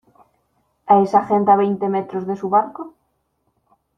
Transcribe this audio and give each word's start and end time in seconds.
a 0.91 0.95
esa 1.05 1.21
gente 1.29 1.49
a 1.51 1.59
veinte 1.63 1.87
metros 1.95 2.23
de 2.25 2.35
su 2.35 2.47
barco? 2.55 2.83